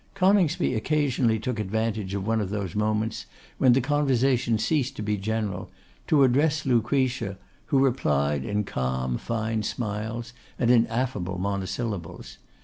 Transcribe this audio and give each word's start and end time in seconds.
Coningsby 0.15 0.73
occasionally 0.73 1.37
took 1.37 1.59
advantage 1.59 2.15
of 2.15 2.25
one 2.25 2.41
of 2.41 2.49
those 2.49 2.73
moments, 2.73 3.27
when 3.59 3.73
the 3.73 3.81
conversation 3.81 4.57
ceased 4.57 4.95
to 4.95 5.03
be 5.03 5.15
general, 5.15 5.69
to 6.07 6.23
address 6.23 6.65
Lucretia, 6.65 7.37
who 7.67 7.77
replied 7.85 8.43
in 8.43 8.63
calm, 8.63 9.19
fine 9.19 9.61
smiles, 9.61 10.33
and 10.57 10.71
in 10.71 10.87
affable 10.87 11.37
monosyllables. 11.37 12.39